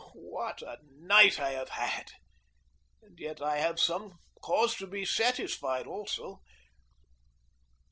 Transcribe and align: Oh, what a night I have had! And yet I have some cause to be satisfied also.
Oh, 0.03 0.11
what 0.15 0.63
a 0.63 0.79
night 0.97 1.39
I 1.39 1.51
have 1.51 1.69
had! 1.69 2.07
And 3.03 3.19
yet 3.19 3.39
I 3.39 3.59
have 3.59 3.79
some 3.79 4.13
cause 4.41 4.73
to 4.77 4.87
be 4.87 5.05
satisfied 5.05 5.85
also. 5.85 6.41